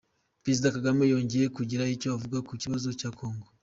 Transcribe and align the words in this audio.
Perezida 0.43 0.73
Kagame 0.75 1.03
yongeye 1.13 1.45
kugira 1.57 1.83
icyo 1.95 2.07
avuga 2.15 2.37
ku 2.47 2.53
kibazo 2.61 2.89
cya 2.99 3.09
kongo 3.17 3.47